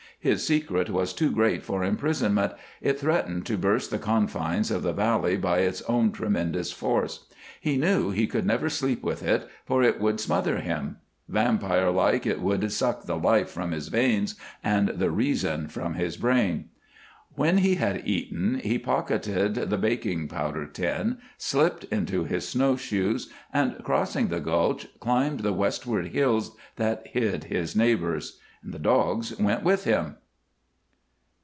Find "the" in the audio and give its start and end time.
3.89-3.97, 4.83-4.93, 13.07-13.17, 14.89-15.09, 19.55-19.77, 24.27-24.39, 25.39-25.51, 28.63-28.77